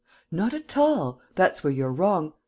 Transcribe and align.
"Not 0.31 0.55
at 0.55 0.75
all! 0.77 1.21
That's 1.35 1.63
where 1.63 1.69
you're 1.71 1.93
wrong! 1.93 2.33